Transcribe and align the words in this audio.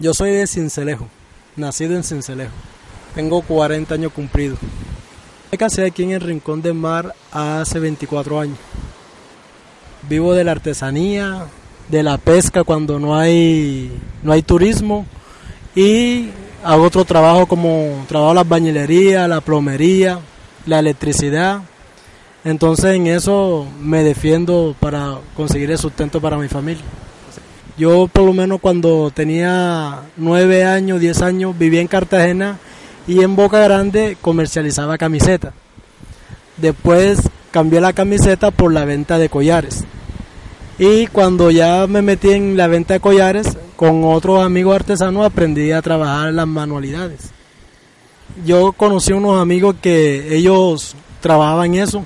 Yo 0.00 0.12
soy 0.12 0.32
de 0.32 0.48
Cincelejo, 0.48 1.06
nacido 1.54 1.94
en 1.94 2.02
Cincelejo. 2.02 2.52
Tengo 3.14 3.42
40 3.42 3.94
años 3.94 4.12
cumplidos. 4.12 4.58
Me 5.52 5.56
casé 5.56 5.86
aquí 5.86 6.02
en 6.02 6.10
el 6.10 6.20
Rincón 6.20 6.62
del 6.62 6.74
Mar 6.74 7.14
hace 7.30 7.78
24 7.78 8.40
años. 8.40 8.58
Vivo 10.08 10.34
de 10.34 10.42
la 10.42 10.50
artesanía, 10.50 11.46
de 11.88 12.02
la 12.02 12.18
pesca 12.18 12.64
cuando 12.64 12.98
no 12.98 13.16
hay, 13.16 13.96
no 14.24 14.32
hay 14.32 14.42
turismo 14.42 15.06
y 15.76 16.30
hago 16.64 16.82
otro 16.82 17.04
trabajo 17.04 17.46
como 17.46 18.04
trabajo 18.08 18.34
la 18.34 18.42
bañilería, 18.42 19.28
la 19.28 19.40
plomería, 19.40 20.18
la 20.66 20.80
electricidad. 20.80 21.60
Entonces 22.42 22.96
en 22.96 23.06
eso 23.06 23.64
me 23.80 24.02
defiendo 24.02 24.74
para 24.80 25.18
conseguir 25.36 25.70
el 25.70 25.78
sustento 25.78 26.20
para 26.20 26.36
mi 26.36 26.48
familia. 26.48 26.82
Yo 27.76 28.06
por 28.06 28.24
lo 28.24 28.32
menos 28.32 28.60
cuando 28.60 29.10
tenía 29.10 30.02
nueve 30.16 30.64
años, 30.64 31.00
diez 31.00 31.22
años, 31.22 31.58
vivía 31.58 31.80
en 31.80 31.88
Cartagena 31.88 32.58
y 33.06 33.22
en 33.22 33.34
Boca 33.34 33.58
Grande 33.58 34.16
comercializaba 34.20 34.96
camisetas. 34.96 35.52
Después 36.56 37.20
cambié 37.50 37.80
la 37.80 37.92
camiseta 37.92 38.52
por 38.52 38.72
la 38.72 38.84
venta 38.84 39.18
de 39.18 39.28
collares. 39.28 39.84
Y 40.78 41.08
cuando 41.08 41.50
ya 41.50 41.86
me 41.88 42.02
metí 42.02 42.30
en 42.30 42.56
la 42.56 42.68
venta 42.68 42.94
de 42.94 43.00
collares, 43.00 43.56
con 43.76 44.04
otros 44.04 44.44
amigos 44.44 44.76
artesanos 44.76 45.26
aprendí 45.26 45.72
a 45.72 45.82
trabajar 45.82 46.32
las 46.32 46.46
manualidades. 46.46 47.30
Yo 48.44 48.72
conocí 48.72 49.12
unos 49.12 49.40
amigos 49.40 49.76
que 49.80 50.36
ellos 50.36 50.96
trabajaban 51.20 51.74
eso. 51.74 52.04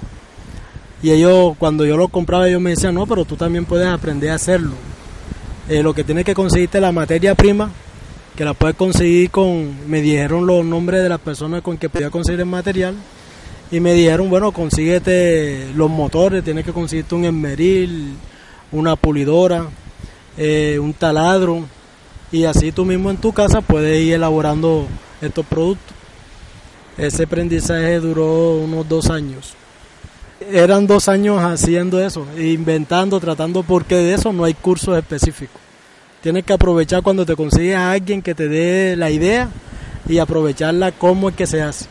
Y 1.03 1.11
ellos, 1.13 1.55
cuando 1.59 1.85
yo 1.85 1.97
lo 1.97 2.09
compraba, 2.09 2.49
ellos 2.49 2.61
me 2.61 2.71
decían, 2.71 2.95
no, 2.95 3.07
pero 3.07 3.25
tú 3.25 3.37
también 3.37 3.65
puedes 3.65 3.87
aprender 3.87 4.31
a 4.31 4.35
hacerlo. 4.35 4.73
Eh, 5.69 5.83
lo 5.83 5.93
que 5.93 6.03
tienes 6.03 6.25
que 6.25 6.35
conseguirte 6.35 6.81
la 6.81 6.93
materia 6.93 7.35
prima, 7.35 7.71
que 8.35 8.45
la 8.45 8.55
puedes 8.55 8.75
conseguir 8.75 9.31
con, 9.31 9.89
me 9.89 10.01
dijeron 10.01 10.47
los 10.47 10.65
nombres 10.65 11.03
de 11.03 11.11
las 11.11 11.21
personas 11.21 11.61
con 11.61 11.77
que 11.77 11.91
podía 11.91 12.09
conseguir 12.09 12.41
el 12.41 12.47
material, 12.47 12.95
y 13.71 13.81
me 13.81 13.93
dijeron, 13.93 14.31
bueno, 14.31 14.53
consíguete 14.53 15.69
los 15.75 15.91
motores, 15.91 16.43
tienes 16.43 16.65
que 16.65 16.73
conseguirte 16.73 17.15
un 17.15 17.27
esmeril, 17.27 18.15
una 18.73 18.97
pulidora, 18.97 19.67
eh, 20.39 20.79
un 20.81 20.95
taladro, 20.95 21.67
y 22.33 22.45
así 22.45 22.73
tú 22.73 22.87
mismo 22.87 23.11
en 23.11 23.19
tu 23.19 23.33
casa 23.35 23.61
puedes 23.61 24.03
ir 24.03 24.15
elaborando 24.15 24.87
estos 25.21 25.45
productos. 25.45 25.95
Ese 26.97 27.25
aprendizaje 27.25 28.01
duró 28.01 28.57
unos 28.57 28.89
dos 28.89 29.11
años. 29.11 29.55
Eran 30.51 30.87
dos 30.87 31.09
años 31.09 31.43
haciendo 31.43 32.01
eso, 32.01 32.27
inventando, 32.39 33.21
tratando, 33.21 33.63
porque 33.63 33.97
de 33.97 34.15
eso 34.15 34.33
no 34.33 34.45
hay 34.45 34.55
cursos 34.55 34.97
específicos. 34.97 35.61
Tienes 36.23 36.45
que 36.45 36.55
aprovechar 36.55 37.03
cuando 37.03 37.27
te 37.27 37.37
consigues 37.37 37.77
a 37.77 37.93
alguien 37.93 38.23
que 38.23 38.35
te 38.35 38.49
dé 38.49 38.97
la 38.97 39.11
idea 39.11 39.51
y 40.09 40.19
aprovecharla 40.19 40.93
como 40.93 41.29
es 41.29 41.35
que 41.35 41.47
se 41.47 41.61
hace. 41.61 41.87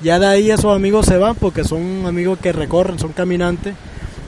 Ya 0.00 0.20
de 0.20 0.26
ahí 0.26 0.50
esos 0.50 0.76
amigos 0.76 1.06
se 1.06 1.18
van 1.18 1.34
porque 1.34 1.64
son 1.64 2.06
amigos 2.06 2.38
que 2.38 2.52
recorren, 2.52 3.00
son 3.00 3.12
caminantes. 3.12 3.74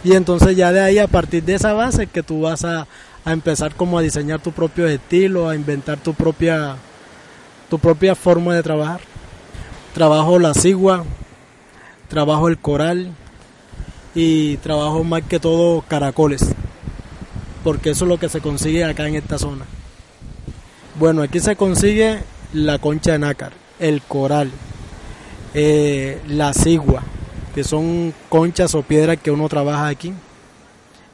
Y 0.03 0.15
entonces 0.15 0.57
ya 0.57 0.73
de 0.73 0.81
ahí 0.81 0.99
a 0.99 1.07
partir 1.07 1.45
de 1.45 1.55
esa 1.55 1.73
base 1.73 2.09
que 2.09 2.25
tú 2.25 2.41
vas 2.41 2.65
a, 2.65 2.89
a 3.25 3.33
empezar 3.33 3.77
como 3.77 3.99
a 3.99 4.03
diseñar 4.03 4.41
tu 4.41 4.51
propio 4.51 4.89
estilo, 4.89 5.49
a 5.49 5.55
inventar 5.55 5.99
tu 5.99 6.13
propia, 6.13 6.75
tu 7.69 7.79
propia 7.79 8.17
forma 8.17 8.53
de 8.53 8.65
trabajar. 8.65 9.01
Trabajo 9.95 10.41
la 10.41 10.55
cigua, 10.55 11.05
trabajo 12.09 12.49
el 12.49 12.59
coral 12.59 13.13
y 14.15 14.57
trabajo 14.59 15.05
más 15.05 15.23
que 15.23 15.41
todo 15.41 15.83
caracoles, 15.83 16.45
porque 17.63 17.91
eso 17.91 18.05
es 18.05 18.09
lo 18.09 18.19
que 18.19 18.29
se 18.29 18.41
consigue 18.41 18.85
acá 18.85 19.07
en 19.07 19.15
esta 19.15 19.39
zona. 19.39 19.65
Bueno, 20.99 21.23
aquí 21.23 21.41
se 21.41 21.57
consigue 21.57 22.21
la 22.53 22.79
concha 22.79 23.13
de 23.13 23.21
nácar, 23.21 23.53
el 23.79 24.03
coral, 24.03 24.51
eh, 25.55 26.21
la 26.29 26.53
cigua, 26.53 27.03
que 27.55 27.65
son 27.65 28.13
conchas 28.29 28.75
o 28.75 28.83
piedras 28.83 29.19
que 29.19 29.31
uno 29.31 29.49
trabaja 29.49 29.89
aquí. 29.89 30.13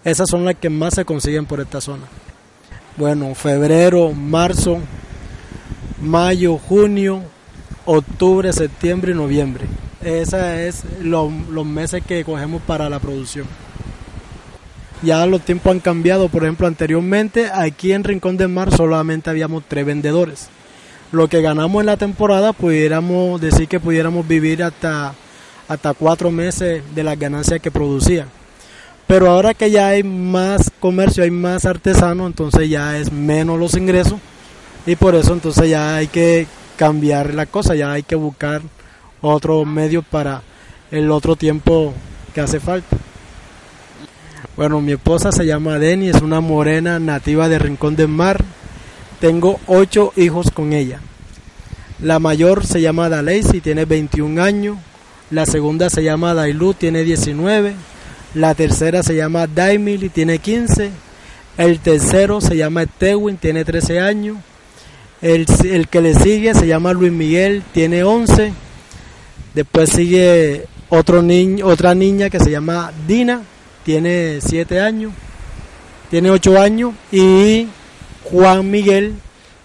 Esas 0.04 0.28
son 0.28 0.44
las 0.44 0.54
que 0.56 0.70
más 0.70 0.94
se 0.94 1.04
consiguen 1.04 1.47
por 1.47 1.60
esta 1.60 1.81
zona. 1.81 2.04
Bueno, 2.97 3.34
febrero, 3.34 4.12
marzo, 4.12 4.78
mayo, 6.00 6.59
junio, 6.59 7.22
octubre, 7.84 8.53
septiembre 8.53 9.12
y 9.12 9.15
noviembre. 9.15 9.66
Esos 10.06 10.41
es 10.41 10.84
lo, 11.03 11.33
los 11.50 11.67
meses 11.67 12.00
que 12.06 12.22
cogemos 12.25 12.62
para 12.62 12.89
la 12.89 13.00
producción. 13.00 13.44
Ya 15.03 15.27
los 15.27 15.41
tiempos 15.41 15.72
han 15.72 15.81
cambiado. 15.81 16.28
Por 16.28 16.44
ejemplo, 16.44 16.69
anteriormente 16.69 17.50
aquí 17.53 17.91
en 17.91 18.05
Rincón 18.05 18.37
del 18.37 18.50
Mar 18.50 18.71
solamente 18.71 19.31
habíamos 19.31 19.65
tres 19.67 19.84
vendedores. 19.84 20.49
Lo 21.11 21.27
que 21.27 21.43
ganamos 21.43 21.81
en 21.81 21.87
la 21.87 21.97
temporada, 21.97 22.53
pudiéramos 22.53 23.41
decir 23.41 23.67
que 23.67 23.81
pudiéramos 23.81 24.28
vivir 24.28 24.62
hasta, 24.62 25.12
hasta 25.67 25.93
cuatro 25.93 26.31
meses 26.31 26.84
de 26.94 27.03
las 27.03 27.19
ganancias 27.19 27.61
que 27.61 27.73
producían. 27.73 28.28
Pero 29.09 29.28
ahora 29.28 29.55
que 29.55 29.73
ya 29.73 29.88
hay 29.88 30.05
más 30.05 30.71
comercio, 30.78 31.25
hay 31.25 31.33
más 31.33 31.65
artesanos, 31.65 32.28
entonces 32.28 32.71
ya 32.71 32.97
es 32.97 33.11
menos 33.11 33.59
los 33.59 33.75
ingresos 33.75 34.21
y 34.87 34.94
por 34.94 35.17
eso 35.17 35.33
entonces 35.33 35.69
ya 35.69 35.97
hay 35.97 36.06
que 36.06 36.47
cambiar 36.77 37.34
la 37.34 37.47
cosa, 37.47 37.75
ya 37.75 37.91
hay 37.91 38.05
que 38.05 38.15
buscar 38.15 38.62
otro 39.21 39.65
medio 39.65 40.03
para 40.03 40.43
el 40.91 41.10
otro 41.10 41.37
tiempo 41.37 41.93
que 42.34 42.41
hace 42.41 42.60
falta. 42.60 42.97
Bueno, 44.56 44.81
mi 44.81 44.93
esposa 44.93 45.32
se 45.32 45.44
llama 45.44 45.78
Denny, 45.78 46.09
es 46.09 46.22
una 46.22 46.41
morena 46.41 46.99
nativa 46.99 47.49
de 47.49 47.59
Rincón 47.59 47.94
del 47.97 48.09
Mar. 48.09 48.43
Tengo 49.21 49.60
ocho 49.66 50.12
hijos 50.16 50.50
con 50.50 50.72
ella. 50.72 51.00
La 52.00 52.19
mayor 52.19 52.66
se 52.66 52.81
llama 52.81 53.09
Dalacy, 53.09 53.60
tiene 53.60 53.84
21 53.84 54.43
años. 54.43 54.76
La 55.31 55.44
segunda 55.44 55.91
se 55.91 56.03
llama 56.05 56.34
Dailu, 56.34 56.75
tiene 56.75 57.03
19. 57.03 57.75
La 58.34 58.55
tercera 58.55 59.03
se 59.03 59.16
llama 59.16 59.47
Daimili, 59.47 60.09
tiene 60.09 60.38
15. 60.38 60.91
El 61.56 61.81
tercero 61.81 62.41
se 62.41 62.56
llama 62.56 62.84
Tewin, 62.87 63.38
tiene 63.38 63.65
13 63.65 64.00
años. 64.00 64.37
El, 65.22 65.47
el, 65.65 65.88
que 65.88 66.03
le 66.03 66.15
sigue 66.15 66.55
se 66.55 66.66
llama 66.66 66.93
Luis 66.93 67.12
Miguel, 67.12 67.62
tiene 67.72 68.05
11. 68.05 68.53
Después 69.56 69.89
sigue 69.89 70.67
otro 70.91 71.22
niño, 71.22 71.65
otra 71.65 71.94
niña 71.94 72.28
que 72.28 72.39
se 72.39 72.50
llama 72.50 72.93
Dina, 73.09 73.41
tiene 73.87 74.39
7 74.43 74.83
años. 74.83 75.15
Tiene 76.11 76.31
8 76.31 76.61
años. 76.61 76.93
Y 77.11 77.67
Juan 78.25 78.71
Miguel 78.71 79.15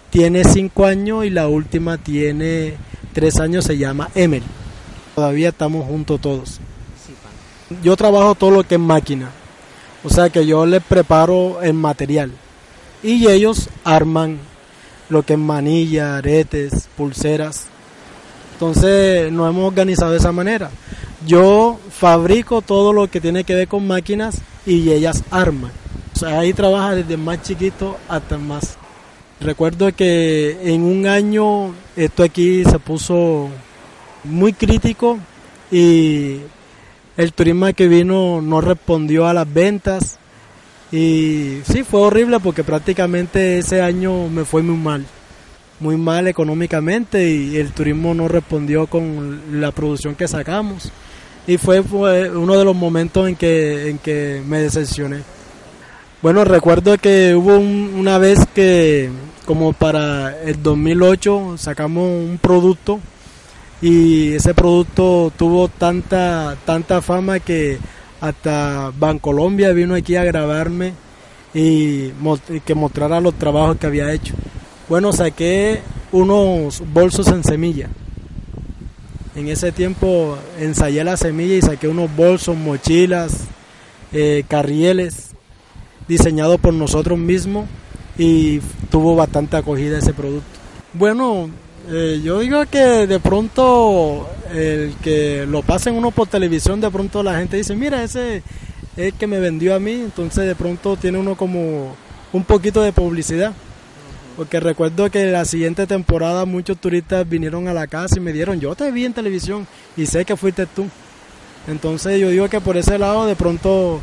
tiene 0.08 0.44
5 0.44 0.86
años 0.86 1.26
y 1.26 1.30
la 1.30 1.46
última 1.46 1.98
tiene 1.98 2.76
3 3.12 3.40
años, 3.40 3.66
se 3.66 3.76
llama 3.76 4.08
Emel. 4.14 4.42
Todavía 5.14 5.50
estamos 5.50 5.84
juntos 5.84 6.22
todos. 6.22 6.58
Yo 7.82 7.94
trabajo 7.94 8.34
todo 8.34 8.50
lo 8.50 8.64
que 8.64 8.76
es 8.76 8.80
máquina. 8.80 9.28
O 10.04 10.08
sea 10.08 10.30
que 10.30 10.46
yo 10.46 10.64
les 10.64 10.82
preparo 10.82 11.60
el 11.60 11.74
material. 11.74 12.32
Y 13.02 13.28
ellos 13.28 13.68
arman 13.84 14.38
lo 15.10 15.22
que 15.22 15.34
es 15.34 15.38
manilla, 15.38 16.16
aretes, 16.16 16.88
pulseras. 16.96 17.66
Entonces 18.62 19.32
nos 19.32 19.50
hemos 19.50 19.66
organizado 19.66 20.12
de 20.12 20.18
esa 20.18 20.30
manera. 20.30 20.70
Yo 21.26 21.80
fabrico 21.90 22.62
todo 22.62 22.92
lo 22.92 23.10
que 23.10 23.20
tiene 23.20 23.42
que 23.42 23.56
ver 23.56 23.66
con 23.66 23.84
máquinas 23.88 24.40
y 24.64 24.88
ellas 24.92 25.24
arman. 25.32 25.72
O 26.14 26.18
sea, 26.20 26.38
ahí 26.38 26.52
trabaja 26.52 26.94
desde 26.94 27.16
más 27.16 27.42
chiquito 27.42 27.96
hasta 28.08 28.38
más. 28.38 28.76
Recuerdo 29.40 29.92
que 29.92 30.58
en 30.62 30.82
un 30.84 31.08
año 31.08 31.74
esto 31.96 32.22
aquí 32.22 32.62
se 32.64 32.78
puso 32.78 33.48
muy 34.22 34.52
crítico 34.52 35.18
y 35.72 36.36
el 37.16 37.32
turismo 37.32 37.66
que 37.74 37.88
vino 37.88 38.40
no 38.40 38.60
respondió 38.60 39.26
a 39.26 39.34
las 39.34 39.52
ventas 39.52 40.20
y 40.92 41.62
sí, 41.64 41.82
fue 41.82 42.02
horrible 42.02 42.38
porque 42.38 42.62
prácticamente 42.62 43.58
ese 43.58 43.82
año 43.82 44.28
me 44.28 44.44
fue 44.44 44.62
muy 44.62 44.76
mal, 44.76 45.04
muy 45.82 45.96
mal 45.96 46.28
económicamente 46.28 47.28
y 47.28 47.56
el 47.56 47.72
turismo 47.72 48.14
no 48.14 48.28
respondió 48.28 48.86
con 48.86 49.60
la 49.60 49.72
producción 49.72 50.14
que 50.14 50.28
sacamos. 50.28 50.92
Y 51.46 51.56
fue, 51.56 51.80
uno 51.80 52.56
de 52.56 52.64
los 52.64 52.76
momentos 52.76 53.28
en 53.28 53.34
que, 53.34 53.90
en 53.90 53.98
que 53.98 54.40
me 54.46 54.60
decepcioné. 54.60 55.22
Bueno, 56.22 56.44
recuerdo 56.44 56.96
que 56.98 57.34
hubo 57.34 57.58
un, 57.58 57.94
una 57.96 58.16
vez 58.18 58.38
que, 58.54 59.10
como 59.44 59.72
para 59.72 60.40
el 60.42 60.62
2008, 60.62 61.58
sacamos 61.58 62.04
un 62.04 62.38
producto 62.40 63.00
y 63.80 64.34
ese 64.34 64.54
producto 64.54 65.32
tuvo 65.36 65.66
tanta, 65.66 66.56
tanta 66.64 67.02
fama 67.02 67.40
que 67.40 67.78
hasta 68.20 68.92
Bancolombia 68.96 69.72
vino 69.72 69.96
aquí 69.96 70.14
a 70.14 70.22
grabarme 70.22 70.92
y, 71.52 72.10
que 72.64 72.74
mostrara 72.76 73.20
los 73.20 73.34
trabajos 73.34 73.76
que 73.78 73.86
había 73.88 74.12
hecho. 74.12 74.34
Bueno, 74.88 75.12
saqué 75.12 75.80
unos 76.10 76.82
bolsos 76.92 77.28
en 77.28 77.44
semilla. 77.44 77.88
En 79.34 79.48
ese 79.48 79.72
tiempo 79.72 80.36
ensayé 80.58 81.04
la 81.04 81.16
semilla 81.16 81.54
y 81.54 81.62
saqué 81.62 81.88
unos 81.88 82.14
bolsos, 82.14 82.56
mochilas, 82.56 83.44
eh, 84.12 84.44
carrieles, 84.46 85.30
diseñados 86.08 86.60
por 86.60 86.74
nosotros 86.74 87.18
mismos. 87.18 87.66
y 88.18 88.60
tuvo 88.90 89.16
bastante 89.16 89.56
acogida 89.56 89.96
ese 89.96 90.12
producto. 90.12 90.46
Bueno, 90.92 91.48
eh, 91.90 92.20
yo 92.22 92.40
digo 92.40 92.62
que 92.70 93.06
de 93.06 93.18
pronto 93.20 94.28
el 94.54 94.94
que 95.02 95.46
lo 95.48 95.62
pasen 95.62 95.94
uno 95.94 96.10
por 96.10 96.28
televisión, 96.28 96.78
de 96.82 96.90
pronto 96.90 97.22
la 97.22 97.38
gente 97.38 97.56
dice, 97.56 97.74
mira, 97.74 98.04
ese 98.04 98.36
es 98.36 98.42
el 98.98 99.12
que 99.14 99.26
me 99.26 99.40
vendió 99.40 99.74
a 99.74 99.80
mí, 99.80 99.92
entonces 99.92 100.46
de 100.46 100.54
pronto 100.54 100.96
tiene 100.96 101.16
uno 101.16 101.34
como 101.34 101.96
un 102.34 102.44
poquito 102.44 102.82
de 102.82 102.92
publicidad. 102.92 103.54
Porque 104.36 104.60
recuerdo 104.60 105.10
que 105.10 105.26
la 105.26 105.44
siguiente 105.44 105.86
temporada 105.86 106.46
muchos 106.46 106.78
turistas 106.78 107.28
vinieron 107.28 107.68
a 107.68 107.74
la 107.74 107.86
casa 107.86 108.16
y 108.16 108.20
me 108.20 108.32
dieron, 108.32 108.60
yo 108.60 108.74
te 108.74 108.90
vi 108.90 109.04
en 109.04 109.12
televisión 109.12 109.66
y 109.96 110.06
sé 110.06 110.24
que 110.24 110.36
fuiste 110.36 110.66
tú. 110.66 110.86
Entonces 111.68 112.18
yo 112.18 112.30
digo 112.30 112.48
que 112.48 112.60
por 112.60 112.76
ese 112.76 112.98
lado 112.98 113.26
de 113.26 113.36
pronto 113.36 114.00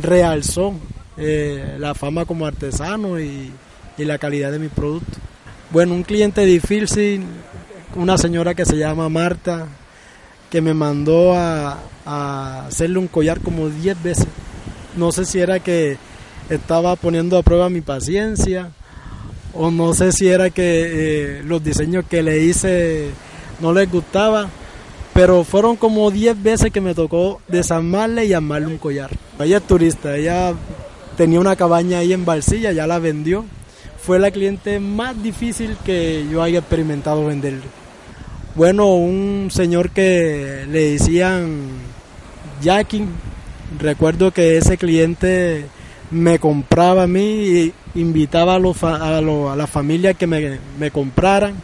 realzó 0.00 0.74
eh, 1.16 1.76
la 1.78 1.94
fama 1.94 2.24
como 2.24 2.46
artesano 2.46 3.20
y, 3.20 3.52
la 3.98 4.16
calidad 4.16 4.50
de 4.50 4.58
mi 4.58 4.68
producto. 4.68 5.18
Bueno, 5.70 5.92
un 5.92 6.04
cliente 6.04 6.46
difícil, 6.46 7.22
una 7.96 8.16
señora 8.16 8.54
que 8.54 8.64
se 8.64 8.78
llama 8.78 9.10
Marta, 9.10 9.66
que 10.48 10.62
me 10.62 10.72
mandó 10.72 11.34
a, 11.34 11.76
hacerle 12.66 12.98
un 12.98 13.08
collar 13.08 13.40
como 13.40 13.68
10 13.68 14.02
veces. 14.02 14.26
No 14.96 15.12
sé 15.12 15.26
si 15.26 15.38
era 15.38 15.60
que 15.60 15.98
estaba 16.48 16.96
poniendo 16.96 17.36
a 17.36 17.42
prueba 17.42 17.68
mi 17.68 17.82
paciencia 17.82 18.70
o 19.54 19.70
no 19.70 19.94
sé 19.94 20.12
si 20.12 20.28
era 20.28 20.50
que 20.50 20.62
eh, 21.38 21.42
los 21.44 21.62
diseños 21.62 22.04
que 22.08 22.22
le 22.22 22.40
hice 22.40 23.10
no 23.60 23.72
les 23.72 23.90
gustaba, 23.90 24.48
pero 25.12 25.44
fueron 25.44 25.76
como 25.76 26.10
10 26.10 26.42
veces 26.42 26.70
que 26.70 26.80
me 26.80 26.94
tocó 26.94 27.40
desarmarle 27.48 28.26
y 28.26 28.32
armarle 28.32 28.68
un 28.68 28.78
collar. 28.78 29.10
Ella 29.38 29.58
es 29.58 29.62
turista, 29.64 30.16
ella 30.16 30.54
tenía 31.16 31.40
una 31.40 31.56
cabaña 31.56 31.98
ahí 31.98 32.12
en 32.12 32.24
Balsilla, 32.24 32.72
ya 32.72 32.86
la 32.86 32.98
vendió 32.98 33.44
fue 34.02 34.18
la 34.18 34.30
cliente 34.30 34.80
más 34.80 35.22
difícil 35.22 35.76
que 35.84 36.26
yo 36.30 36.42
haya 36.42 36.60
experimentado 36.60 37.26
venderle. 37.26 37.62
Bueno, 38.54 38.94
un 38.94 39.50
señor 39.50 39.90
que 39.90 40.66
le 40.68 40.92
decían 40.92 41.68
Jackie, 42.62 43.04
recuerdo 43.78 44.32
que 44.32 44.56
ese 44.56 44.78
cliente 44.78 45.66
me 46.10 46.38
compraba 46.38 47.04
a 47.04 47.06
mí 47.06 47.20
y 47.20 47.74
invitaba 47.94 48.56
a, 48.56 48.58
los, 48.58 48.82
a, 48.82 49.18
a 49.18 49.20
la 49.56 49.66
familia 49.66 50.14
que 50.14 50.26
me, 50.26 50.58
me, 50.78 50.90
compraran 50.90 51.54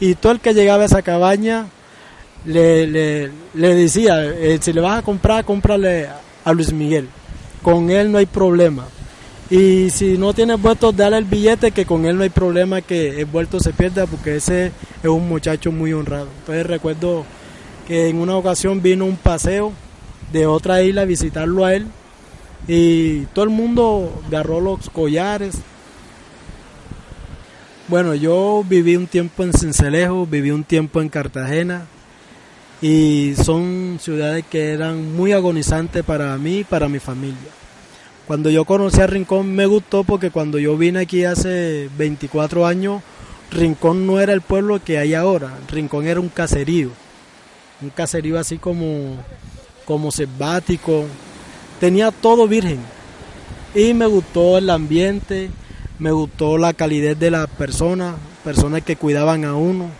y 0.00 0.14
todo 0.14 0.32
el 0.32 0.40
que 0.40 0.54
llegaba 0.54 0.84
a 0.84 0.86
esa 0.86 1.02
cabaña 1.02 1.66
le, 2.44 2.86
le, 2.86 3.74
decía, 3.74 4.24
eh, 4.24 4.58
si 4.60 4.72
le 4.72 4.80
vas 4.80 4.98
a 4.98 5.02
comprar, 5.02 5.44
cómprale 5.44 6.08
a 6.44 6.52
Luis 6.52 6.72
Miguel, 6.72 7.08
con 7.62 7.90
él 7.90 8.10
no 8.10 8.18
hay 8.18 8.26
problema. 8.26 8.86
Y 9.48 9.90
si 9.90 10.16
no 10.16 10.32
tienes 10.32 10.60
vuelto, 10.60 10.92
dale 10.92 11.18
el 11.18 11.24
billete, 11.24 11.72
que 11.72 11.84
con 11.84 12.06
él 12.06 12.16
no 12.16 12.22
hay 12.22 12.30
problema 12.30 12.80
que 12.80 13.20
el 13.20 13.26
vuelto 13.26 13.60
se 13.60 13.72
pierda, 13.72 14.06
porque 14.06 14.36
ese 14.36 14.72
es 15.02 15.08
un 15.08 15.28
muchacho 15.28 15.70
muy 15.70 15.92
honrado. 15.92 16.28
Entonces 16.40 16.66
recuerdo 16.66 17.24
que 17.86 18.08
en 18.08 18.18
una 18.18 18.36
ocasión 18.36 18.80
vino 18.82 19.04
un 19.04 19.16
paseo 19.16 19.72
de 20.32 20.46
otra 20.46 20.82
isla 20.82 21.02
a 21.02 21.04
visitarlo 21.04 21.64
a 21.64 21.74
él 21.74 21.86
y 22.68 23.26
todo 23.26 23.44
el 23.44 23.50
mundo 23.50 24.22
agarró 24.26 24.60
los 24.60 24.88
collares. 24.90 25.56
Bueno, 27.88 28.14
yo 28.14 28.64
viví 28.68 28.96
un 28.96 29.06
tiempo 29.06 29.42
en 29.42 29.52
Cincelejo, 29.52 30.26
viví 30.26 30.50
un 30.50 30.64
tiempo 30.64 31.00
en 31.00 31.08
Cartagena 31.08 31.86
y 32.80 33.34
son 33.36 33.98
ciudades 34.00 34.44
que 34.48 34.72
eran 34.72 35.14
muy 35.14 35.32
agonizantes 35.32 36.04
para 36.04 36.36
mí 36.38 36.58
y 36.58 36.64
para 36.64 36.88
mi 36.88 36.98
familia. 36.98 37.50
Cuando 38.26 38.50
yo 38.50 38.64
conocí 38.64 39.00
a 39.00 39.06
Rincón 39.06 39.52
me 39.52 39.66
gustó 39.66 40.04
porque 40.04 40.30
cuando 40.30 40.58
yo 40.58 40.76
vine 40.76 41.00
aquí 41.00 41.24
hace 41.24 41.90
24 41.98 42.66
años, 42.66 43.02
Rincón 43.50 44.06
no 44.06 44.20
era 44.20 44.32
el 44.32 44.40
pueblo 44.40 44.82
que 44.82 44.98
hay 44.98 45.14
ahora, 45.14 45.58
Rincón 45.68 46.06
era 46.06 46.20
un 46.20 46.28
caserío, 46.28 46.90
un 47.82 47.90
caserío 47.90 48.38
así 48.38 48.58
como, 48.58 49.16
como 49.84 50.10
selvático, 50.10 51.04
tenía 51.82 52.12
todo 52.12 52.46
virgen 52.46 52.78
y 53.74 53.92
me 53.92 54.06
gustó 54.06 54.56
el 54.56 54.70
ambiente, 54.70 55.50
me 55.98 56.12
gustó 56.12 56.56
la 56.56 56.74
calidez 56.74 57.18
de 57.18 57.32
las 57.32 57.48
personas, 57.48 58.14
personas 58.44 58.82
que 58.82 58.94
cuidaban 58.94 59.44
a 59.44 59.56
uno. 59.56 59.90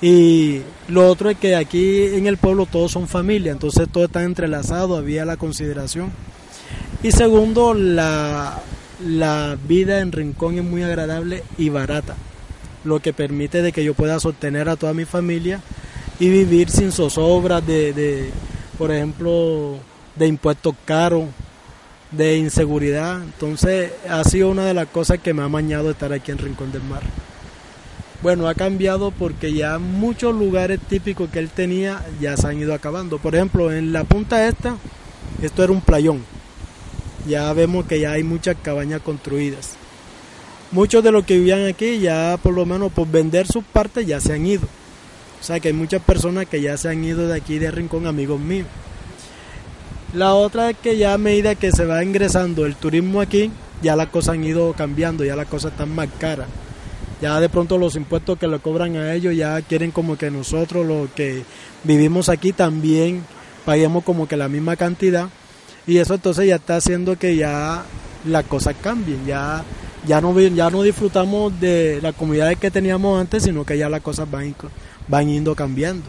Y 0.00 0.62
lo 0.88 1.06
otro 1.06 1.28
es 1.28 1.36
que 1.36 1.56
aquí 1.56 2.04
en 2.04 2.26
el 2.26 2.38
pueblo 2.38 2.64
todos 2.64 2.92
son 2.92 3.06
familia, 3.06 3.52
entonces 3.52 3.86
todo 3.92 4.06
está 4.06 4.22
entrelazado, 4.22 4.96
había 4.96 5.26
la 5.26 5.36
consideración. 5.36 6.10
Y 7.02 7.12
segundo, 7.12 7.74
la, 7.74 8.58
la 9.06 9.58
vida 9.68 10.00
en 10.00 10.12
Rincón 10.12 10.56
es 10.56 10.64
muy 10.64 10.84
agradable 10.84 11.42
y 11.58 11.68
barata, 11.68 12.16
lo 12.84 13.00
que 13.00 13.12
permite 13.12 13.60
de 13.60 13.72
que 13.72 13.84
yo 13.84 13.92
pueda 13.92 14.18
sostener 14.20 14.70
a 14.70 14.76
toda 14.76 14.94
mi 14.94 15.04
familia 15.04 15.60
y 16.18 16.30
vivir 16.30 16.70
sin 16.70 16.92
zozobras 16.92 17.66
de, 17.66 17.92
de 17.92 18.30
por 18.78 18.90
ejemplo, 18.90 19.80
de 20.16 20.26
impuestos 20.26 20.74
caros, 20.84 21.24
de 22.10 22.36
inseguridad. 22.36 23.22
Entonces 23.22 23.92
ha 24.08 24.22
sido 24.24 24.50
una 24.50 24.64
de 24.64 24.74
las 24.74 24.88
cosas 24.88 25.18
que 25.18 25.34
me 25.34 25.42
ha 25.42 25.48
mañado 25.48 25.90
estar 25.90 26.12
aquí 26.12 26.30
en 26.30 26.38
Rincón 26.38 26.72
del 26.72 26.82
Mar. 26.82 27.02
Bueno, 28.22 28.48
ha 28.48 28.54
cambiado 28.54 29.12
porque 29.12 29.52
ya 29.54 29.78
muchos 29.78 30.34
lugares 30.34 30.78
típicos 30.80 31.30
que 31.30 31.38
él 31.38 31.48
tenía 31.48 32.04
ya 32.20 32.36
se 32.36 32.46
han 32.46 32.58
ido 32.58 32.74
acabando. 32.74 33.18
Por 33.18 33.34
ejemplo, 33.34 33.72
en 33.72 33.92
la 33.92 34.04
punta 34.04 34.46
esta, 34.46 34.76
esto 35.42 35.64
era 35.64 35.72
un 35.72 35.80
playón 35.80 36.22
ya 37.26 37.52
vemos 37.52 37.86
que 37.86 38.00
ya 38.00 38.12
hay 38.12 38.22
muchas 38.22 38.56
cabañas 38.62 39.02
construidas. 39.02 39.74
Muchos 40.72 41.02
de 41.02 41.10
los 41.10 41.24
que 41.24 41.36
vivían 41.36 41.66
aquí 41.66 41.98
ya 41.98 42.38
por 42.42 42.54
lo 42.54 42.64
menos 42.64 42.92
por 42.92 43.08
vender 43.08 43.46
sus 43.46 43.64
partes 43.64 44.06
ya 44.06 44.20
se 44.20 44.32
han 44.32 44.46
ido. 44.46 44.66
O 45.40 45.42
sea 45.42 45.58
que 45.58 45.68
hay 45.68 45.74
muchas 45.74 46.02
personas 46.02 46.46
que 46.46 46.60
ya 46.60 46.76
se 46.76 46.88
han 46.88 47.02
ido 47.02 47.26
de 47.26 47.36
aquí 47.36 47.58
de 47.58 47.70
Rincón, 47.70 48.06
amigos 48.06 48.40
míos. 48.40 48.66
La 50.12 50.34
otra 50.34 50.70
es 50.70 50.76
que 50.76 50.96
ya 50.96 51.14
a 51.14 51.18
medida 51.18 51.54
que 51.54 51.70
se 51.70 51.84
va 51.84 52.02
ingresando 52.02 52.66
el 52.66 52.74
turismo 52.74 53.20
aquí, 53.20 53.50
ya 53.80 53.94
las 53.94 54.08
cosas 54.08 54.34
han 54.34 54.44
ido 54.44 54.72
cambiando, 54.72 55.24
ya 55.24 55.36
las 55.36 55.46
cosas 55.46 55.72
están 55.72 55.94
más 55.94 56.08
caras. 56.18 56.48
Ya 57.20 57.38
de 57.38 57.48
pronto 57.48 57.78
los 57.78 57.94
impuestos 57.96 58.38
que 58.38 58.48
le 58.48 58.58
cobran 58.58 58.96
a 58.96 59.14
ellos 59.14 59.36
ya 59.36 59.60
quieren 59.62 59.90
como 59.90 60.16
que 60.16 60.30
nosotros 60.30 60.86
los 60.86 61.10
que 61.10 61.44
vivimos 61.84 62.28
aquí 62.28 62.52
también 62.52 63.22
paguemos 63.64 64.02
como 64.04 64.26
que 64.26 64.36
la 64.36 64.48
misma 64.48 64.74
cantidad 64.76 65.28
y 65.86 65.98
eso 65.98 66.14
entonces 66.14 66.46
ya 66.46 66.56
está 66.56 66.76
haciendo 66.76 67.16
que 67.18 67.36
ya 67.36 67.84
las 68.24 68.44
cosas 68.44 68.74
cambien, 68.82 69.24
ya, 69.26 69.64
ya, 70.06 70.20
no, 70.20 70.38
ya 70.38 70.70
no 70.70 70.82
disfrutamos 70.82 71.58
de 71.60 72.00
las 72.02 72.14
comunidades 72.14 72.58
que 72.58 72.70
teníamos 72.70 73.20
antes, 73.20 73.42
sino 73.42 73.64
que 73.64 73.78
ya 73.78 73.88
las 73.88 74.00
cosas 74.00 74.30
van, 74.30 74.54
van 75.08 75.28
yendo 75.28 75.54
cambiando. 75.54 76.04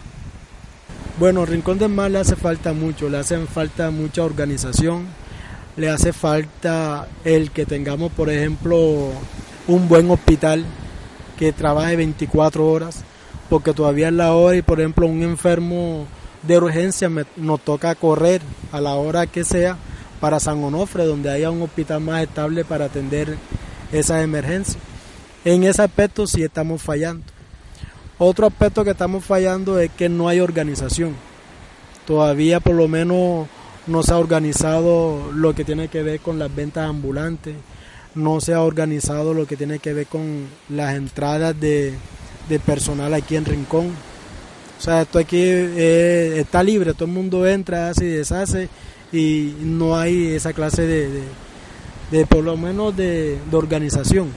Bueno, 1.21 1.45
Rincón 1.45 1.77
del 1.77 1.89
Mar 1.89 2.09
le 2.09 2.17
hace 2.17 2.35
falta 2.35 2.73
mucho, 2.73 3.07
le 3.07 3.19
hace 3.19 3.37
falta 3.45 3.91
mucha 3.91 4.23
organización, 4.23 5.05
le 5.77 5.87
hace 5.91 6.13
falta 6.13 7.07
el 7.23 7.51
que 7.51 7.67
tengamos, 7.67 8.11
por 8.11 8.31
ejemplo, 8.31 9.11
un 9.67 9.87
buen 9.87 10.09
hospital 10.09 10.65
que 11.37 11.53
trabaje 11.53 11.95
24 11.95 12.67
horas, 12.67 13.03
porque 13.51 13.71
todavía 13.71 14.07
es 14.07 14.15
la 14.15 14.33
hora 14.33 14.57
y, 14.57 14.63
por 14.63 14.79
ejemplo, 14.79 15.05
un 15.05 15.21
enfermo 15.21 16.07
de 16.41 16.57
urgencia 16.57 17.07
nos 17.37 17.61
toca 17.61 17.93
correr 17.93 18.41
a 18.71 18.81
la 18.81 18.95
hora 18.95 19.27
que 19.27 19.43
sea 19.43 19.77
para 20.19 20.39
San 20.39 20.63
Onofre, 20.63 21.05
donde 21.05 21.29
haya 21.29 21.51
un 21.51 21.61
hospital 21.61 22.01
más 22.01 22.23
estable 22.23 22.65
para 22.65 22.85
atender 22.85 23.37
esas 23.91 24.23
emergencias. 24.23 24.79
En 25.45 25.65
ese 25.65 25.83
aspecto 25.83 26.25
sí 26.25 26.41
estamos 26.41 26.81
fallando. 26.81 27.23
Otro 28.23 28.45
aspecto 28.45 28.83
que 28.83 28.91
estamos 28.91 29.25
fallando 29.25 29.79
es 29.79 29.89
que 29.89 30.07
no 30.07 30.27
hay 30.27 30.39
organización. 30.39 31.15
Todavía 32.05 32.59
por 32.59 32.75
lo 32.75 32.87
menos 32.87 33.47
no 33.87 34.03
se 34.03 34.13
ha 34.13 34.17
organizado 34.17 35.31
lo 35.33 35.55
que 35.55 35.65
tiene 35.65 35.87
que 35.87 36.03
ver 36.03 36.19
con 36.19 36.37
las 36.37 36.53
ventas 36.53 36.87
ambulantes, 36.87 37.55
no 38.13 38.39
se 38.39 38.53
ha 38.53 38.61
organizado 38.61 39.33
lo 39.33 39.47
que 39.47 39.57
tiene 39.57 39.79
que 39.79 39.93
ver 39.93 40.05
con 40.05 40.45
las 40.69 40.95
entradas 40.95 41.59
de, 41.59 41.95
de 42.47 42.59
personal 42.59 43.13
aquí 43.13 43.35
en 43.37 43.45
Rincón 43.45 43.91
o 44.81 44.83
sea, 44.83 45.03
esto 45.03 45.19
aquí 45.19 45.37
eh, 45.37 46.39
está 46.39 46.63
libre, 46.63 46.95
todo 46.95 47.05
el 47.05 47.11
mundo 47.11 47.45
entra, 47.45 47.89
hace 47.89 48.05
y 48.05 48.09
deshace 48.09 48.67
y 49.13 49.53
no 49.61 49.95
hay 49.95 50.33
esa 50.33 50.53
clase 50.53 50.87
de, 50.87 51.21
de, 52.09 52.25
por 52.25 52.43
lo 52.43 52.57
menos 52.57 52.97
de, 52.97 53.37
organización. 53.51 54.29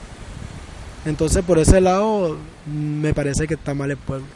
Entonces 1.07 1.43
por 1.43 1.59
ese 1.59 1.81
lado 1.81 2.37
me 2.67 3.13
parece 3.15 3.47
que 3.47 3.55
está 3.55 3.75
mal 3.75 3.91
el 3.91 3.97
pueblo. 3.97 4.27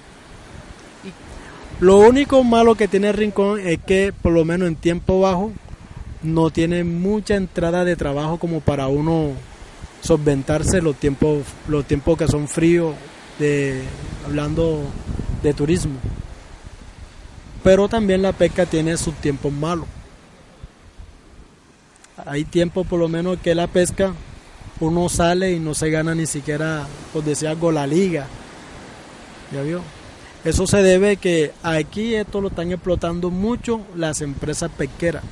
Lo 1.81 1.99
único 1.99 2.43
malo 2.43 2.75
que 2.75 2.89
tiene 2.89 3.13
Rincón 3.13 3.61
es 3.61 3.79
que 3.79 4.13
por 4.13 4.33
lo 4.33 4.45
menos 4.45 4.69
en 4.69 4.77
tiempo 4.77 5.21
bajo 5.21 5.53
no 6.23 6.51
tiene 6.51 6.83
mucha 6.83 7.37
entrada 7.37 7.85
de 7.85 7.95
trabajo 7.95 8.39
como 8.39 8.61
para 8.61 8.89
uno 8.89 9.33
solventarse 10.01 10.81
los 10.81 10.97
tiempos 10.97 11.45
los 11.69 11.85
tiempos 11.85 12.19
que 12.19 12.27
son 12.27 12.49
fríos 12.49 12.95
de 13.39 13.83
hablando 14.25 14.83
de 15.43 15.55
turismo. 15.55 15.99
Pero 17.63 17.89
también 17.89 18.23
la 18.23 18.33
pesca 18.33 18.67
tiene 18.67 18.97
sus 18.97 19.15
tiempos 19.15 19.53
malos. 19.53 19.87
Hay 22.27 22.45
tiempos 22.45 22.87
por 22.87 22.99
lo 22.99 23.09
menos 23.09 23.39
que 23.39 23.55
la 23.55 23.69
pesca 23.69 24.13
uno 24.81 25.09
sale 25.09 25.53
y 25.53 25.59
no 25.59 25.75
se 25.75 25.91
gana 25.91 26.15
ni 26.15 26.27
siquiera, 26.27 26.87
por 27.13 27.25
decir 27.25 27.49
algo, 27.49 27.73
la 27.73 27.87
liga. 27.87 28.27
¿Ya 29.53 29.63
vio? 29.63 29.83
Eso 30.45 30.67
se 30.67 30.83
debe 30.83 31.17
que 31.17 31.53
aquí 31.63 32.15
esto 32.15 32.41
lo 32.41 32.49
están 32.49 32.71
explotando 32.71 33.31
mucho 33.31 33.81
las 33.97 34.21
empresas 34.21 34.71
pesqueras. 34.77 35.25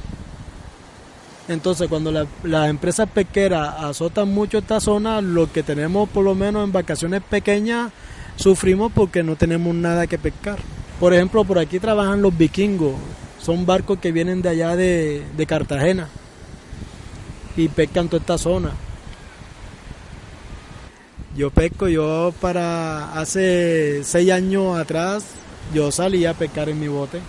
Entonces, 1.49 1.89
cuando 1.89 2.11
las 2.43 2.69
empresas 2.69 3.09
pesqueras 3.09 3.75
azotan 3.79 4.29
mucho 4.29 4.59
esta 4.59 4.81
zona, 4.81 5.21
lo 5.21 5.53
que 5.53 5.63
tenemos 5.63 6.09
por 6.09 6.25
lo 6.25 6.35
menos 6.35 6.65
en 6.65 6.73
vacaciones 6.73 7.23
pequeñas, 7.23 7.93
sufrimos 8.35 8.91
porque 8.93 9.23
no 9.23 9.37
tenemos 9.37 9.73
nada 9.75 10.09
que 10.09 10.19
pescar. 10.19 10.59
Por 10.99 11.15
ejemplo, 11.15 11.45
por 11.45 11.61
aquí 11.61 11.79
trabajan 11.79 12.21
los 12.21 12.37
vikingos, 12.37 12.95
son 13.41 13.65
barcos 13.65 14.01
que 14.01 14.11
vienen 14.11 14.43
de 14.43 14.49
allá 14.49 14.75
de 14.75 15.47
Cartagena 15.47 16.09
y 17.57 17.69
pescan 17.69 18.09
toda 18.09 18.21
esta 18.21 18.39
zona. 18.39 18.73
Yo 21.37 21.51
pesco, 21.51 21.87
yo 21.87 22.33
para 22.41 23.13
hace 23.13 24.03
seis 24.05 24.31
años 24.31 24.79
atrás, 24.79 25.27
yo 25.75 25.93
salía 25.93 26.31
a 26.31 26.35
pescar 26.35 26.71
en 26.71 26.81
mi 26.81 26.89
bote. 26.89 27.21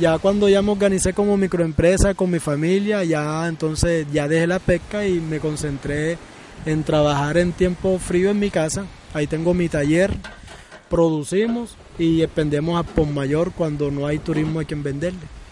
Ya 0.00 0.18
cuando 0.18 0.48
ya 0.48 0.62
me 0.62 0.72
organicé 0.72 1.12
como 1.12 1.36
microempresa 1.36 2.14
con 2.14 2.28
mi 2.32 2.40
familia, 2.40 3.04
ya 3.04 3.46
entonces 3.46 4.04
ya 4.12 4.26
dejé 4.26 4.48
la 4.48 4.58
pesca 4.58 5.06
y 5.06 5.20
me 5.20 5.38
concentré 5.38 6.18
en 6.66 6.82
trabajar 6.82 7.38
en 7.38 7.52
tiempo 7.52 8.00
frío 8.00 8.30
en 8.30 8.40
mi 8.40 8.50
casa. 8.50 8.84
Ahí 9.12 9.28
tengo 9.28 9.54
mi 9.54 9.68
taller, 9.68 10.10
producimos 10.90 11.76
y 11.96 12.20
expendemos 12.22 12.80
a 12.80 12.82
por 12.82 13.06
mayor 13.06 13.52
cuando 13.52 13.92
no 13.92 14.08
hay 14.08 14.18
turismo 14.18 14.58
a 14.58 14.64
quien 14.64 14.82
venderle. 14.82 15.43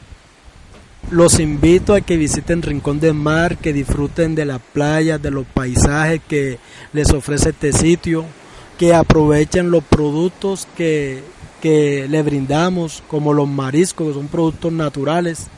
Los 1.12 1.40
invito 1.40 1.92
a 1.92 2.00
que 2.00 2.16
visiten 2.16 2.62
Rincón 2.62 2.98
del 2.98 3.12
Mar, 3.12 3.58
que 3.58 3.74
disfruten 3.74 4.34
de 4.34 4.46
las 4.46 4.62
playas, 4.62 5.20
de 5.20 5.30
los 5.30 5.44
paisajes 5.44 6.22
que 6.26 6.58
les 6.94 7.10
ofrece 7.10 7.50
este 7.50 7.74
sitio, 7.74 8.24
que 8.78 8.94
aprovechen 8.94 9.70
los 9.70 9.84
productos 9.84 10.66
que, 10.74 11.22
que 11.60 12.06
le 12.08 12.22
brindamos, 12.22 13.02
como 13.08 13.34
los 13.34 13.46
mariscos, 13.46 14.08
que 14.08 14.14
son 14.14 14.28
productos 14.28 14.72
naturales. 14.72 15.48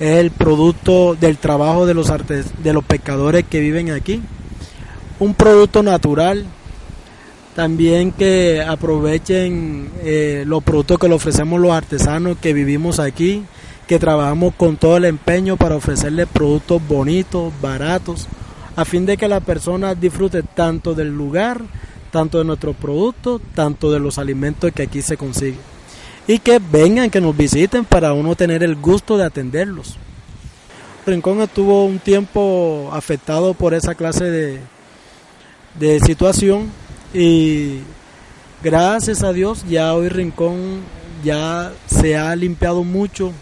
Es 0.00 0.18
el 0.18 0.32
producto 0.32 1.14
del 1.14 1.38
trabajo 1.38 1.86
de 1.86 1.94
los, 1.94 2.10
artes, 2.10 2.46
de 2.60 2.72
los 2.72 2.82
pescadores 2.82 3.44
que 3.48 3.60
viven 3.60 3.92
aquí. 3.92 4.20
Un 5.20 5.34
producto 5.34 5.84
natural. 5.84 6.44
También 7.54 8.10
que 8.10 8.60
aprovechen 8.60 9.88
eh, 10.02 10.42
los 10.48 10.64
productos 10.64 10.98
que 10.98 11.08
le 11.08 11.14
ofrecemos 11.14 11.60
los 11.60 11.70
artesanos 11.70 12.38
que 12.38 12.52
vivimos 12.52 12.98
aquí 12.98 13.44
que 13.90 13.98
trabajamos 13.98 14.54
con 14.54 14.76
todo 14.76 14.98
el 14.98 15.04
empeño 15.04 15.56
para 15.56 15.74
ofrecerles 15.74 16.28
productos 16.28 16.80
bonitos, 16.86 17.52
baratos, 17.60 18.28
a 18.76 18.84
fin 18.84 19.04
de 19.04 19.16
que 19.16 19.26
la 19.26 19.40
persona 19.40 19.96
disfrute 19.96 20.44
tanto 20.44 20.94
del 20.94 21.08
lugar, 21.08 21.60
tanto 22.12 22.38
de 22.38 22.44
nuestros 22.44 22.76
productos, 22.76 23.42
tanto 23.52 23.90
de 23.90 23.98
los 23.98 24.16
alimentos 24.18 24.70
que 24.70 24.84
aquí 24.84 25.02
se 25.02 25.16
consiguen. 25.16 25.58
Y 26.28 26.38
que 26.38 26.60
vengan, 26.60 27.10
que 27.10 27.20
nos 27.20 27.36
visiten 27.36 27.84
para 27.84 28.12
uno 28.12 28.36
tener 28.36 28.62
el 28.62 28.76
gusto 28.76 29.18
de 29.18 29.24
atenderlos. 29.24 29.96
Rincón 31.04 31.40
estuvo 31.40 31.84
un 31.84 31.98
tiempo 31.98 32.90
afectado 32.92 33.54
por 33.54 33.74
esa 33.74 33.96
clase 33.96 34.26
de, 34.26 34.60
de 35.80 35.98
situación 35.98 36.70
y 37.12 37.78
gracias 38.62 39.24
a 39.24 39.32
Dios 39.32 39.64
ya 39.68 39.92
hoy 39.94 40.10
Rincón 40.10 40.78
ya 41.24 41.72
se 41.86 42.16
ha 42.16 42.36
limpiado 42.36 42.84
mucho 42.84 43.32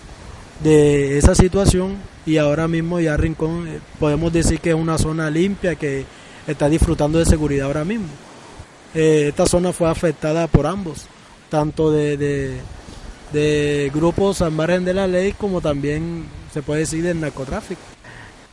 de 0.60 1.18
esa 1.18 1.34
situación 1.34 1.96
y 2.26 2.36
ahora 2.36 2.68
mismo 2.68 3.00
ya 3.00 3.16
Rincón 3.16 3.68
eh, 3.68 3.80
podemos 3.98 4.32
decir 4.32 4.60
que 4.60 4.70
es 4.70 4.76
una 4.76 4.98
zona 4.98 5.30
limpia 5.30 5.76
que 5.76 6.04
está 6.46 6.68
disfrutando 6.68 7.18
de 7.18 7.26
seguridad 7.26 7.66
ahora 7.66 7.84
mismo. 7.84 8.08
Eh, 8.94 9.26
esta 9.28 9.46
zona 9.46 9.72
fue 9.72 9.88
afectada 9.88 10.46
por 10.46 10.66
ambos, 10.66 11.06
tanto 11.50 11.90
de, 11.90 12.16
de, 13.32 13.92
grupos 13.94 14.42
al 14.42 14.52
margen 14.52 14.84
de 14.84 14.94
la 14.94 15.06
ley 15.06 15.32
como 15.32 15.60
también 15.60 16.24
se 16.52 16.62
puede 16.62 16.80
decir 16.80 17.02
del 17.02 17.20
narcotráfico. 17.20 17.80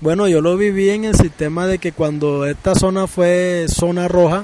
Bueno, 0.02 0.28
yo 0.28 0.42
lo 0.42 0.58
viví 0.58 0.90
en 0.90 1.06
el 1.06 1.16
sistema 1.16 1.68
de 1.68 1.80
que 1.80 1.94
cuando 1.94 2.46
esta 2.46 2.76
zona 2.76 3.08
fue 3.08 3.66
zona 3.70 4.08
roja, 4.10 4.44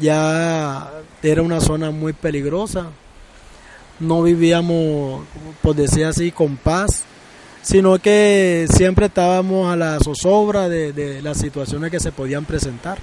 ya 0.00 0.90
era 1.22 1.42
una 1.42 1.60
zona 1.60 1.90
muy 1.90 2.14
peligrosa, 2.14 2.88
no 4.00 4.22
vivíamos, 4.22 5.24
por 5.62 5.74
decir 5.74 6.04
así, 6.04 6.30
con 6.30 6.56
paz, 6.56 7.04
sino 7.62 7.98
que 7.98 8.66
siempre 8.70 9.06
estábamos 9.06 9.72
a 9.72 9.76
la 9.76 9.98
zozobra 9.98 10.68
de, 10.68 11.20
las 11.22 11.38
situaciones 11.38 11.90
que 11.90 12.00
se 12.00 12.12
podían 12.12 12.44
presentar. 12.44 12.98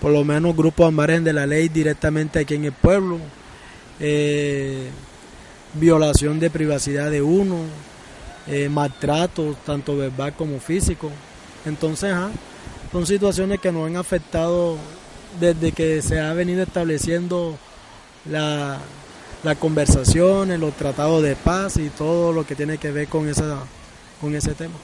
Por 0.00 0.12
lo 0.12 0.24
menos 0.24 0.56
grupos 0.56 0.86
al 0.86 0.92
margen 0.92 1.24
de 1.24 1.32
la 1.32 1.46
ley 1.46 1.68
directamente 1.68 2.38
aquí 2.38 2.54
en 2.54 2.64
el 2.64 2.72
pueblo, 2.72 3.18
eh, 3.98 4.88
violación 5.74 6.40
de 6.40 6.48
privacidad 6.48 7.10
de 7.10 7.20
uno, 7.20 7.58
eh, 8.46 8.70
maltrato, 8.70 9.56
tanto 9.66 9.96
verbal 9.96 10.34
como 10.34 10.58
físico. 10.58 11.10
Entonces, 11.66 12.14
son 12.90 13.06
situaciones 13.06 13.60
que 13.60 13.70
nos 13.70 13.86
han 13.86 13.96
afectado 13.96 14.78
desde 15.38 15.72
que 15.72 16.00
se 16.00 16.18
ha 16.18 16.32
venido 16.32 16.62
estableciendo 16.62 17.58
la, 18.24 18.78
la 19.42 19.54
conversación, 19.54 20.58
los 20.60 20.74
tratados 20.74 21.22
de 21.22 21.36
paz 21.36 21.76
y 21.76 21.88
todo 21.88 22.32
lo 22.32 22.44
que 22.44 22.54
tiene 22.54 22.78
que 22.78 22.90
ver 22.90 23.08
con, 23.08 23.28
esa, 23.28 23.58
con 24.20 24.34
ese 24.34 24.54
tema. 24.54 24.74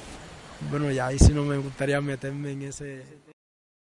Bueno, 0.70 0.90
ya 0.90 1.08
ahí 1.08 1.18
sí 1.18 1.32
no 1.32 1.42
me 1.42 1.58
gustaría 1.58 2.00
meterme 2.00 2.52
en 2.52 2.62
ese... 2.62 3.02